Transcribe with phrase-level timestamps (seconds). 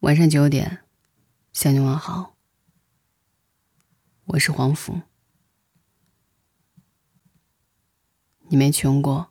[0.00, 0.78] 晚上九点，
[1.52, 2.34] 向你问好。
[4.24, 4.98] 我是黄甫，
[8.48, 9.28] 你没穷过，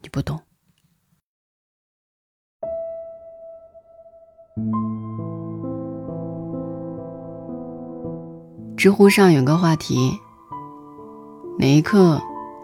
[0.00, 0.40] 你不懂。
[8.74, 10.18] 知乎上有个话题：
[11.58, 12.18] 哪一刻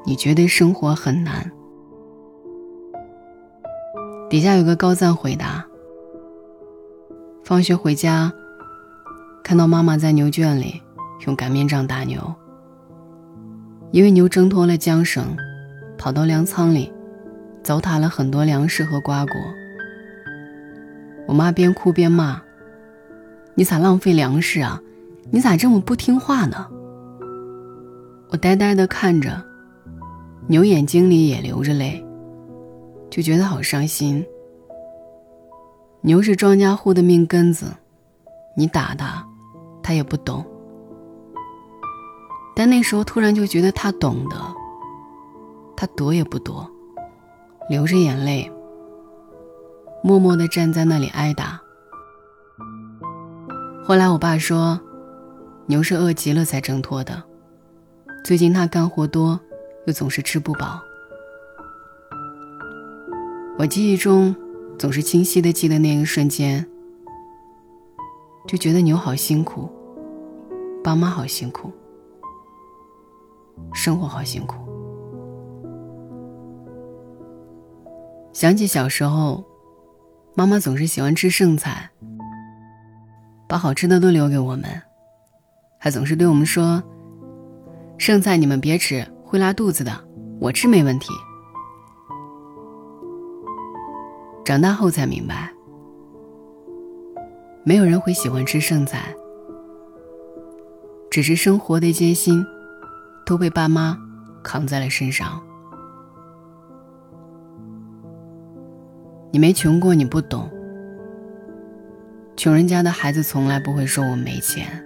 [0.06, 1.52] 你觉得生活很难？
[4.30, 5.65] 底下有个高赞回答：
[7.46, 8.32] 放学回家，
[9.44, 10.82] 看到妈妈在牛圈里
[11.28, 12.34] 用擀面杖打牛，
[13.92, 15.24] 因为牛挣脱了缰绳，
[15.96, 16.92] 跑到粮仓里，
[17.62, 19.34] 糟蹋了很多粮食和瓜果。
[21.28, 22.42] 我妈边哭边骂
[23.54, 24.82] ：“你咋浪费粮食啊？
[25.30, 26.66] 你咋这么不听话呢？”
[28.30, 29.40] 我呆呆地看着，
[30.48, 32.04] 牛眼睛里也流着泪。
[33.08, 34.26] 就觉得好伤心。
[36.06, 37.66] 牛是庄稼户的命根子，
[38.56, 39.26] 你打他，
[39.82, 40.46] 他也不懂。
[42.54, 44.36] 但那时候突然就觉得他懂得，
[45.76, 46.64] 他躲也不躲，
[47.68, 48.48] 流着眼泪，
[50.00, 51.60] 默默地站在那里挨打。
[53.84, 54.78] 后来我爸说，
[55.66, 57.20] 牛是饿极了才挣脱的。
[58.24, 59.40] 最近他干活多，
[59.86, 60.80] 又总是吃不饱。
[63.58, 64.32] 我记忆中
[64.78, 66.64] 总是清晰的记得那一瞬间，
[68.46, 69.70] 就觉得牛好辛苦，
[70.84, 71.72] 爸妈好辛苦，
[73.72, 74.56] 生活好辛苦。
[78.34, 79.42] 想起小时候，
[80.34, 81.90] 妈妈总是喜欢吃剩菜，
[83.48, 84.64] 把好吃的都留给我们，
[85.78, 86.82] 还总是对我们说
[87.96, 89.90] ：“剩菜你们别吃，会拉肚子的，
[90.38, 91.08] 我吃没问题。”
[94.46, 95.52] 长大后才明白，
[97.64, 99.12] 没有人会喜欢吃剩菜，
[101.10, 102.46] 只是生活的艰辛
[103.24, 103.98] 都被爸妈
[104.44, 105.42] 扛在了身上。
[109.32, 110.48] 你没穷过，你不懂。
[112.36, 114.80] 穷人家的孩子从来不会说我没钱，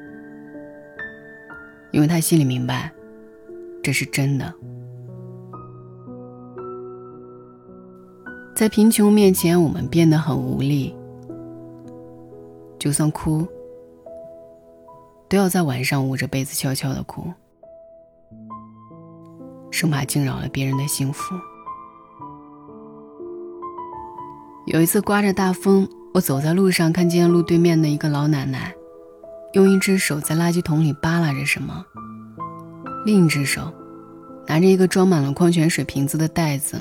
[1.90, 2.90] 因为他心里明白，
[3.82, 4.54] 这是真的。
[8.60, 10.94] 在贫穷面前，我们变得很无力。
[12.78, 13.48] 就算哭，
[15.30, 17.32] 都要在晚上捂着被子悄悄的哭，
[19.70, 21.34] 生怕惊扰了别人的幸福。
[24.66, 28.74] 有一次刮着大风，我走在路上，看见路对面的一个老奶奶，
[29.54, 31.82] 用一只手在垃圾桶里扒拉着什么，
[33.06, 33.72] 另一只手
[34.46, 36.78] 拿着一个装满了矿泉水瓶子的袋子。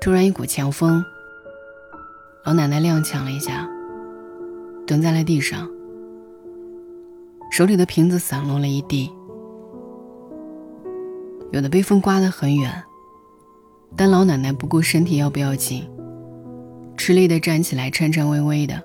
[0.00, 1.04] 突然，一股强风，
[2.44, 3.68] 老奶奶踉跄了一下，
[4.86, 5.68] 蹲在了地上，
[7.50, 9.10] 手里的瓶子散落了一地，
[11.52, 12.82] 有的被风刮得很远，
[13.96, 15.90] 但老奶奶不顾身体要不要紧，
[16.96, 18.80] 吃力的站起来，颤颤巍巍的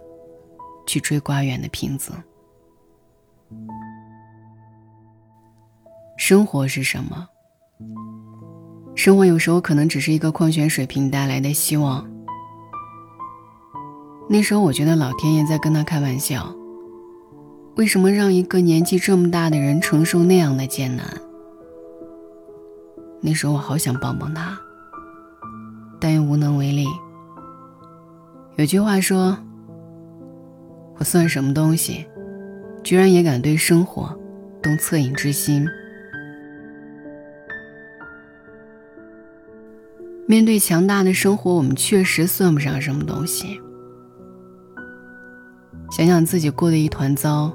[0.88, 2.12] 去追刮远的瓶子。
[6.18, 7.28] 生活是什么？
[8.96, 12.08] 生活有时候可能只是一个矿泉水瓶带来的希望。
[14.30, 16.54] 那时候我觉得老天爷在跟他开玩笑。
[17.76, 21.06] 为什么让一个年纪这么大的人承受那样的艰难？
[23.20, 24.56] 那时候我好想帮帮他，
[26.00, 26.86] 但又无能为力。
[28.58, 29.36] 有句话说
[31.00, 32.06] ：“我算什么东西，
[32.84, 34.16] 居然也敢对生活
[34.62, 35.68] 动恻隐之心。”
[40.26, 43.60] 面对强大的生活，我们确实算不上什么东西。
[45.92, 47.52] 想想自己过得一团糟，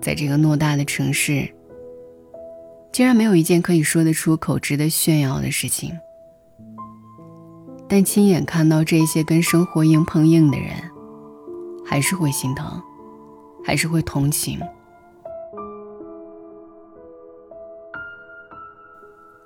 [0.00, 1.48] 在这个偌大的城市，
[2.90, 5.96] 竟然没有一件可以说得出口、值得炫耀的事情。
[7.86, 10.70] 但亲眼看到这些跟生活硬碰硬的人，
[11.84, 12.82] 还是会心疼，
[13.64, 14.58] 还是会同情。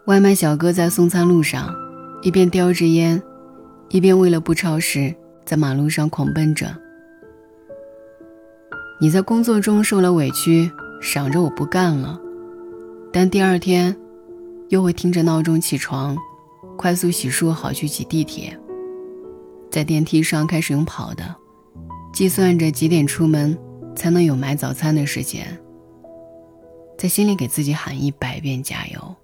[0.06, 1.83] 外卖小哥在送餐路上。
[2.24, 3.22] 一边叼着烟，
[3.90, 6.74] 一边为了不超时，在马路上狂奔着。
[8.98, 10.70] 你在工作中受了委屈，
[11.02, 12.18] 想着我不干了，
[13.12, 13.94] 但第二天，
[14.70, 16.16] 又会听着闹钟起床，
[16.78, 18.58] 快速洗漱好去挤地铁，
[19.70, 21.36] 在电梯上开始用跑的，
[22.14, 23.54] 计算着几点出门
[23.94, 25.46] 才能有买早餐的时间，
[26.96, 29.14] 在心里给自己喊一百遍加油。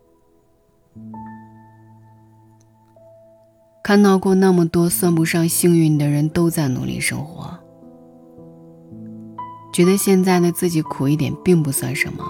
[3.90, 7.58] 看到过那么多算不上幸运的人都在努力生活，
[9.72, 12.24] 觉得现在的自己苦一点并不算什么。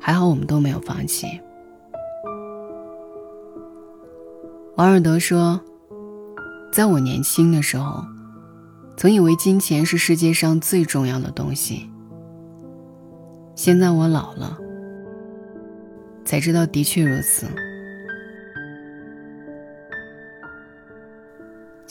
[0.00, 1.28] 还好我们都没有放弃。
[4.74, 5.60] 王尔德说
[6.74, 8.02] ：“在我年轻的时候，
[8.96, 11.88] 曾以为金钱是世界上最重要的东西。
[13.54, 14.58] 现在我老了，
[16.24, 17.46] 才知道的确如此。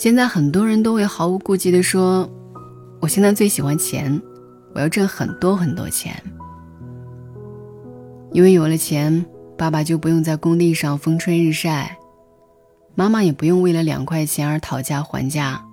[0.02, 2.28] 现在很多人都会毫无顾忌地说
[3.00, 4.20] ：‘我现在最喜欢钱，
[4.74, 6.12] 我要挣很多很多钱。’
[8.34, 9.24] 因为有了钱，
[9.56, 12.00] 爸爸就不用在工地上风吹日晒。”
[12.98, 15.64] 妈妈也不用为了两块钱而讨价还价，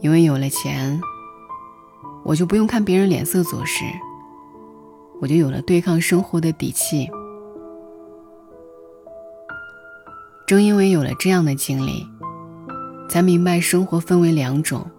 [0.00, 1.00] 因为有了钱，
[2.24, 3.84] 我就不用看别人脸色做事，
[5.20, 7.08] 我就有了对抗生活的底气。
[10.48, 12.04] 正因为有了这样的经历，
[13.12, 14.90] 才明白生活分为两种：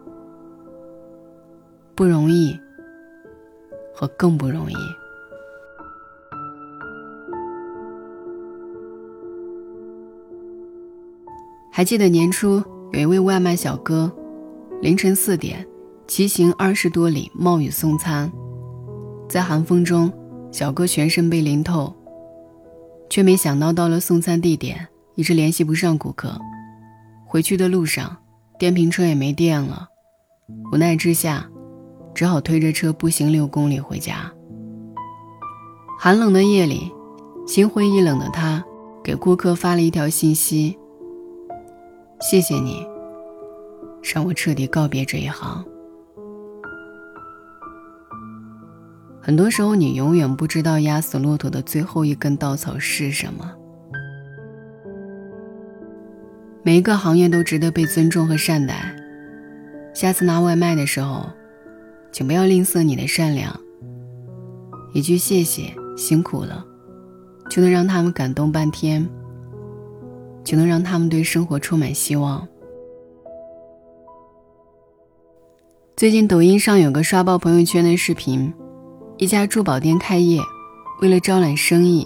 [1.96, 2.56] 不容易
[3.92, 4.76] 和更不容易。
[11.72, 12.62] 还记得年初
[12.92, 14.12] 有一位外卖小哥，
[14.80, 15.66] 凌晨四点
[16.06, 18.32] 骑行二十多里冒雨送餐，
[19.28, 20.14] 在寒风中，
[20.52, 21.92] 小哥全身被淋透，
[23.10, 26.40] 却没想到到了送餐地点一直联系不上顾客，
[27.34, 28.16] 回去的路上
[28.60, 29.88] 电瓶车也没电了，
[30.72, 31.50] 无奈之下，
[32.14, 34.32] 只好推着车步行六公里回家。
[35.98, 36.92] 寒冷的夜里，
[37.48, 38.64] 心灰意冷的他
[39.04, 40.78] 给顾客发了一条信息。
[42.22, 42.86] 谢谢你，
[44.14, 45.66] 让我彻底告别这一行。
[49.20, 53.52] 很多时候，你永远不知道压死骆驼的最后一根稻草是什么。
[56.66, 58.96] 每一个行业都值得被尊重和善待。
[59.94, 61.30] 下次拿外卖的时候，
[62.12, 63.54] 请不要吝啬你的善良。
[64.94, 66.66] 一句谢谢，辛苦了，
[67.50, 69.08] 就能让他们感动半天。
[70.44, 72.46] 就能让他们对生活充满希望。
[75.96, 78.54] 最近抖音上有个刷爆朋友圈的视频，
[79.18, 80.42] 一家珠宝店开业，
[81.02, 82.06] 为了招揽生意，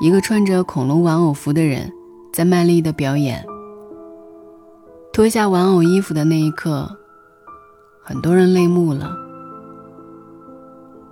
[0.00, 1.92] 一个穿着恐龙玩偶服的人
[2.32, 3.44] 在卖力的表演。
[5.12, 6.90] 脱下玩偶衣服的那一刻，
[8.02, 9.14] 很多人泪目了。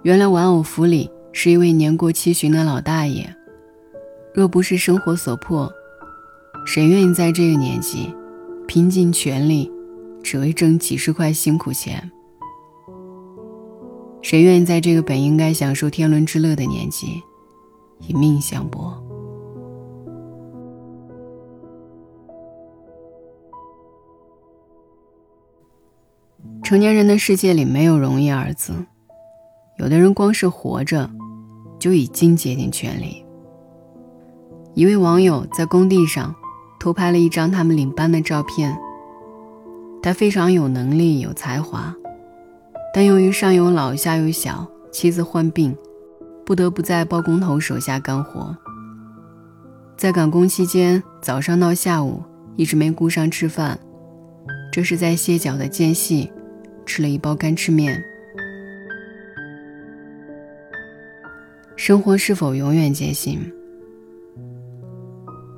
[0.01, 3.37] 原来玩偶服里是一位年过七旬的老大爷，
[4.33, 5.71] 若不是生活所迫。
[6.65, 8.11] 谁愿意在这个年纪
[8.67, 9.71] 拼尽全力，
[10.23, 12.11] 只为挣几十块辛苦钱？
[14.23, 17.23] 谁愿意在这个本应该享受天伦之乐的年纪，
[18.09, 18.99] 以命相搏？
[26.71, 28.73] 成年人的世界里没有容易二字，
[29.77, 31.11] 有的人光是活着，
[31.81, 33.27] 就已经竭尽全力。
[34.75, 36.33] 一位网友在工地上。
[36.79, 38.79] 偷拍了一张他们领班的照片。
[40.01, 41.93] 他非常有能力、有才华，
[42.95, 45.77] 但由于上有老下有小，妻子患病，
[46.47, 48.57] 不得不在包工头手下干活。
[49.97, 52.23] 在赶工期间，早上到下午
[52.55, 53.77] 一直没顾上吃饭，
[54.73, 56.31] 这是在歇脚的间隙，
[56.91, 58.05] 吃了一包干吃面。
[61.77, 63.39] 生活是否永远艰辛？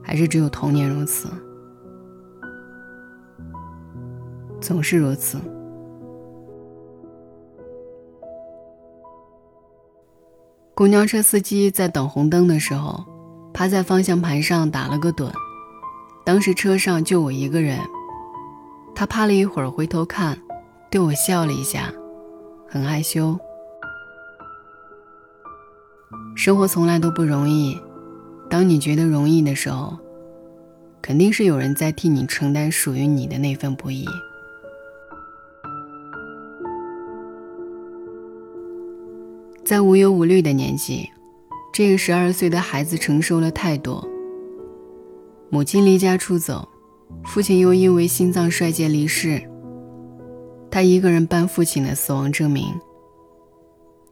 [0.02, 1.30] 还是只有童年如此，
[4.60, 5.38] 总是如此。
[10.74, 13.02] 公交车司机在等红灯的时候，
[13.54, 15.32] 趴在方向盘上打了个盹。
[16.26, 17.78] 当时车上就我一个人，
[18.94, 20.38] 他趴了一会儿，回头看，
[20.92, 21.90] 对我笑了一下，
[22.68, 23.34] 很害羞。
[26.36, 27.80] 生活从来都不容易。
[28.50, 29.98] 当你觉得容易的时候，
[31.00, 34.04] 肯定是有人在替你承担属于你的那份不易。
[39.64, 41.08] 在无忧无虑的年纪，
[41.72, 44.06] 这个十二岁的孩子承受了太多。
[45.48, 46.68] 母亲离家出走，
[47.24, 49.42] 父亲又因为心脏衰竭离世，
[50.72, 52.64] 他一个人办父亲的死亡证明。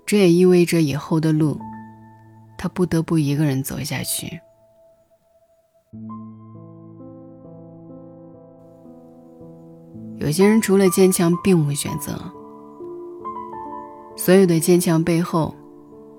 [0.05, 1.59] 这也意味着以后的路。
[2.59, 4.39] 他不得不一个人走下去。
[10.19, 12.13] 有些人除了坚强，并无选择。
[14.15, 15.55] 所有的坚强背后，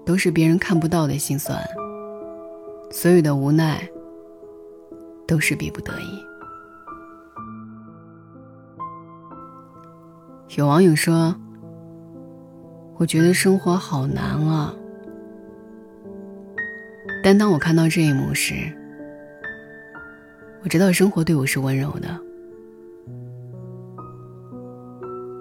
[0.03, 1.55] 都是别人看不到的心酸；
[2.89, 3.87] 所有的无奈，
[5.27, 6.30] 都是逼不得已。
[10.57, 11.33] 有网友说
[12.99, 14.75] ：“我觉得生活好难啊。”
[17.23, 18.53] 但当我看到这一幕时，
[20.61, 22.19] 我知道生活对我是温柔的。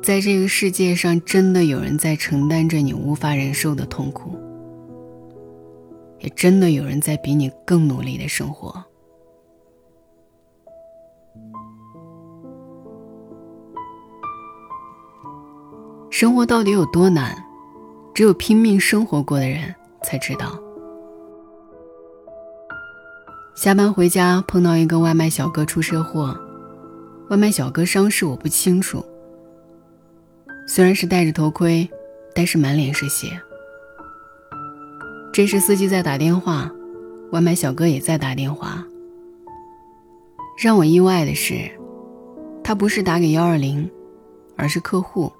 [0.00, 4.38] 在这个世界上，真的有人在承担着你无法忍受的痛苦，
[6.20, 8.72] 也真的有人在比你更努力的生活。
[16.10, 17.36] 生活到底有多难？
[18.12, 20.58] 只有拼命生活过的人才知道。
[23.54, 26.36] 下班回家碰到一个外卖小哥出车祸，
[27.28, 29.04] 外卖小哥伤势我不清楚。
[30.66, 31.88] 虽然是戴着头盔，
[32.34, 33.40] 但是满脸是血。
[35.32, 36.68] 这时司机在打电话，
[37.30, 38.84] 外卖小哥也在打电话。
[40.58, 41.70] 让我意外的是，
[42.64, 43.88] 他不是打给幺二零，
[44.56, 45.32] 而是客户。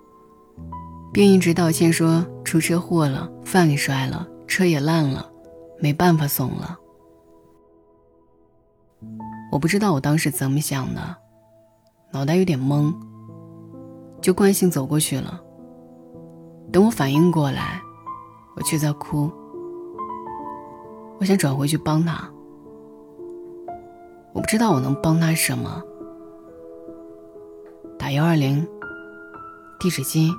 [1.12, 5.28] 并一直道歉说出车祸了，饭给摔了，车也烂了，
[5.80, 6.78] 没办法送了。
[9.50, 11.16] 我不知道我当时怎么想的，
[12.12, 12.94] 脑袋有点懵，
[14.20, 15.40] 就惯性走过去了。
[16.72, 17.82] 等我反应过来，
[18.54, 19.30] 我却在哭。
[21.18, 22.30] 我想转回去帮他，
[24.32, 25.82] 我不知道我能帮他什么。
[27.98, 28.64] 打幺二零，
[29.80, 30.32] 递纸巾。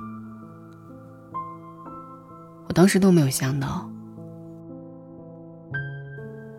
[2.72, 3.86] 我当时都没有想到，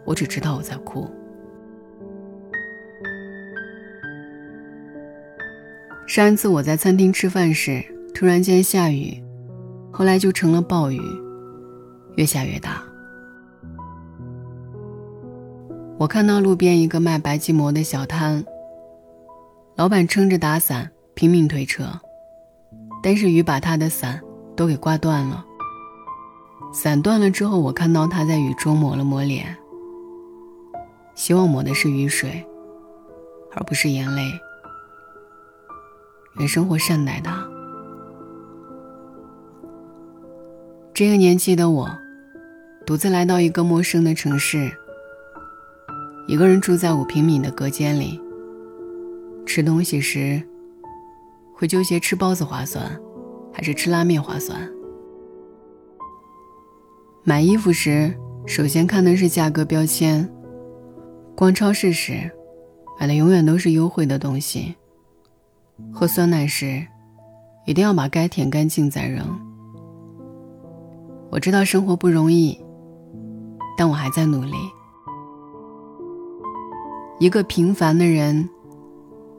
[0.05, 1.09] 我只知道我在哭。
[6.05, 9.23] 上一次我在餐厅吃饭时，突然间下雨，
[9.91, 11.01] 后来就成了暴雨，
[12.15, 12.83] 越下越大。
[15.97, 18.45] 我看到路边一个卖白吉馍的小摊，
[19.75, 21.85] 老板撑着打伞拼命推车，
[23.01, 24.21] 但是雨把他的伞
[24.55, 25.43] 都给刮断了。
[26.73, 29.55] 伞断了之后，我看到他在雨中抹了抹脸，
[31.13, 32.43] 希望抹的是雨水，
[33.53, 34.23] 而不是眼泪。
[36.39, 37.47] 愿生活善待他。
[40.95, 41.87] 这个年纪的我，
[42.87, 44.71] 独自来到一个陌生的城市，
[46.27, 48.19] 一个人住在五平米的隔间里。
[49.45, 50.41] 吃东西时，
[51.55, 52.99] 会纠结吃包子划算，
[53.53, 54.67] 还是吃拉面划算。
[57.25, 58.13] 买衣服时，
[58.45, 60.29] 首先看的是价格标签。
[61.33, 62.29] 逛超市时，
[62.99, 64.75] 买的永远都是优惠的东西。
[65.89, 66.85] 喝酸奶时，
[67.65, 69.25] 一定要把该舔干净再扔。
[71.31, 72.59] 我知道生活不容易，
[73.77, 74.51] 但我还在努力。
[77.19, 78.49] 一个平凡的人，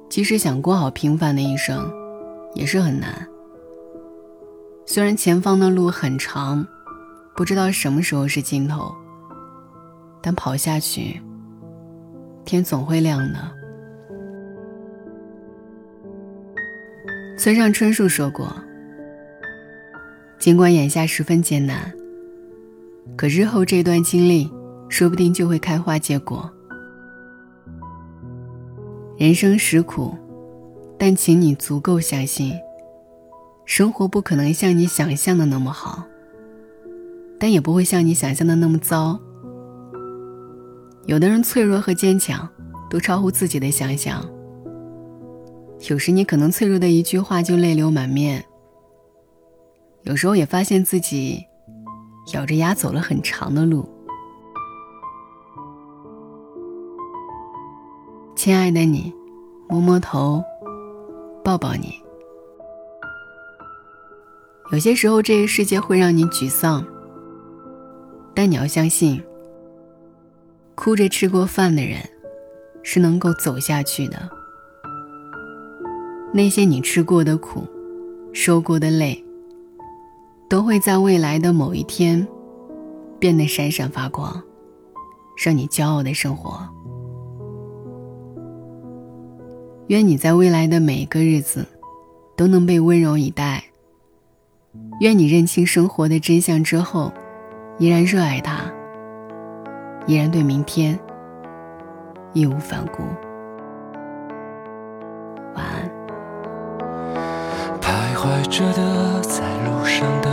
[0.09, 1.87] 即使想过好平凡的一生，
[2.55, 3.29] 也是很难。
[4.87, 6.67] 虽然前方的路很长。
[7.37, 8.95] 不知道什么时候是尽头，
[10.23, 11.21] 但跑下去，
[12.45, 13.39] 天总会亮的。
[17.37, 18.55] 村上春树说过
[20.39, 21.93] ：“尽管眼下十分艰难，
[23.17, 24.49] 可日后这段经历
[24.89, 26.49] 说不定就会开花结果。
[29.19, 30.17] 人生实苦，
[30.97, 32.55] 但请你足够相信，
[33.65, 36.05] 生活不可能像你想象的那么好。”
[37.39, 39.19] 但也不会像你想象的那么糟。
[41.07, 42.49] 有的人脆弱和坚强
[42.89, 44.25] 都超乎自己的想象。
[45.91, 48.45] 有时你可能脆弱的一句话就泪流满面。
[50.03, 51.45] 有时候也发现自己
[52.33, 53.89] 咬着牙走了很长的路。
[58.37, 59.13] 亲爱的你，
[59.69, 60.43] 摸摸头，
[61.43, 61.95] 抱抱你。
[64.73, 66.85] 有些时候，这个世界会让你沮丧。
[68.35, 69.23] 但你要相信，
[70.75, 72.01] 哭着吃过饭的人，
[72.83, 74.29] 是能够走下去的。
[76.33, 77.63] 那些你吃过的苦，
[78.33, 79.25] 受过的累，
[80.49, 82.27] 都会在未来的某一天，
[83.21, 84.43] 变得闪闪发光，
[85.45, 86.59] 让你骄傲的生活。
[89.87, 91.65] 愿你在未来的每一个日子，
[92.37, 93.63] 都能被温柔以待。
[95.01, 97.13] 愿你认清生活的真相之后。
[97.77, 98.61] 依然热爱他，
[100.07, 100.97] 依然对明天
[102.33, 103.03] 义无反顾。
[105.55, 105.91] 晚安。
[107.81, 110.31] 徘徊着的，在路上的，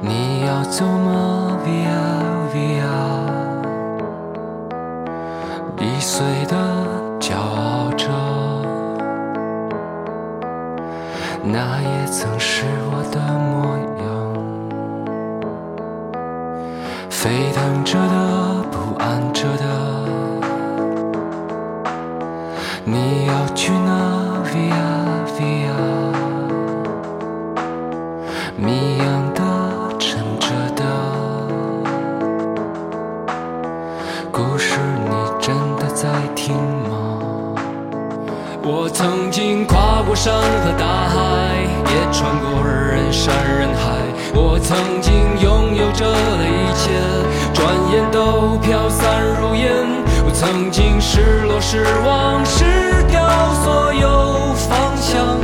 [0.00, 1.11] 你要走吗
[34.32, 34.78] 故事
[35.10, 36.56] 你真的在听
[36.88, 37.20] 吗？
[38.62, 41.60] 我曾经跨过山和大海，
[41.92, 43.92] 也穿过人山人海。
[44.34, 46.88] 我曾经拥有着的一切，
[47.52, 47.60] 转
[47.92, 49.68] 眼都飘散如烟。
[50.24, 52.64] 我曾经失落、失望、失
[53.10, 53.20] 掉
[53.62, 55.38] 所有方向，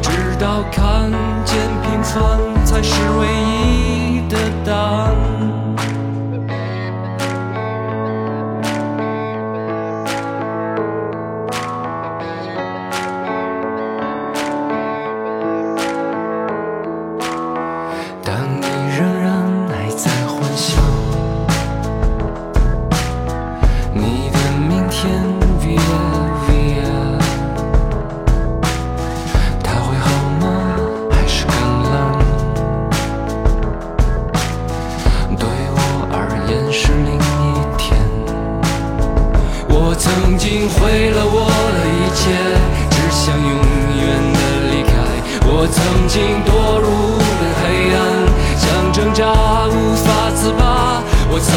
[0.00, 0.08] 直
[0.40, 1.12] 到看
[1.44, 3.73] 见平凡才是唯一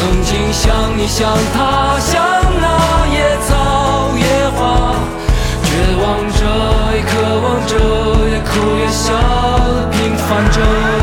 [0.08, 2.24] 曾经像你像他，像
[2.62, 4.94] 那野草野花，
[5.62, 5.68] 绝
[6.00, 6.40] 望着
[6.94, 7.10] 也渴
[7.42, 7.76] 望着，
[8.30, 8.48] 也哭
[8.78, 9.12] 也笑
[9.92, 10.97] 平凡着。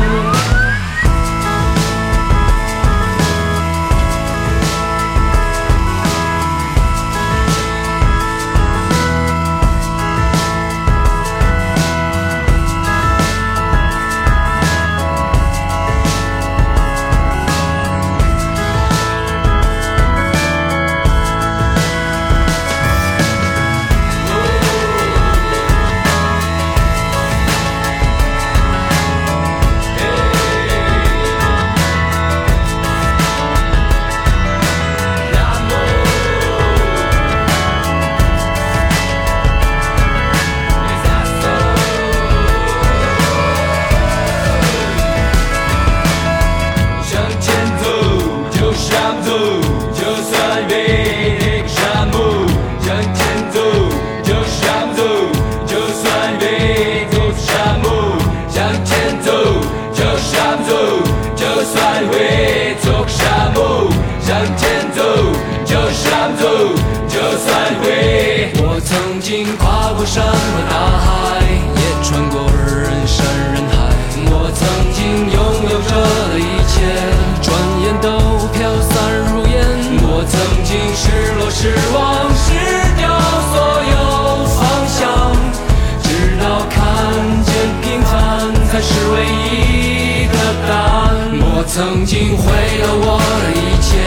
[92.06, 93.98] 经毁了我的一切，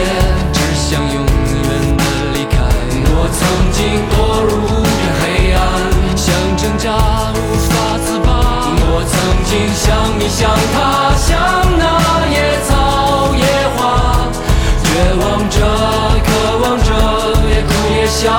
[0.56, 2.00] 只想永远的
[2.32, 2.56] 离开。
[3.12, 3.38] 我曾
[3.76, 5.60] 经堕入无边黑暗，
[6.16, 6.88] 想挣扎
[7.36, 8.72] 无法自拔。
[8.88, 9.12] 我曾
[9.44, 9.84] 经像
[10.18, 11.28] 你像他，像
[11.76, 11.84] 那
[12.32, 13.44] 野草野
[13.76, 13.78] 花，
[14.82, 14.88] 绝
[15.20, 15.60] 望着，
[16.24, 16.28] 渴
[16.64, 16.88] 望着，
[17.52, 18.32] 也哭也笑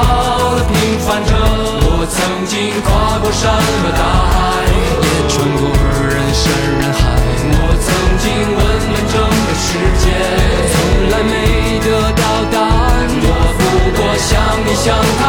[0.58, 0.74] 的平
[1.06, 1.30] 凡着。
[1.86, 2.18] 我曾
[2.50, 2.90] 经跨
[3.22, 4.66] 过山和大海，
[5.06, 5.70] 也穿过
[6.10, 6.50] 人山
[6.82, 7.01] 人海。
[14.84, 15.21] 想